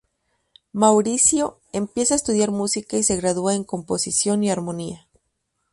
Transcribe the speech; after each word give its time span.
Maurizio 0.73 1.59
empieza 1.73 2.15
a 2.15 2.17
estudiar 2.17 2.49
música 2.49 2.97
y 2.97 3.03
se 3.03 3.17
gradúa 3.17 3.53
en 3.53 3.63
composición 3.63 4.43
y 4.43 4.49
armonía. 4.49 5.07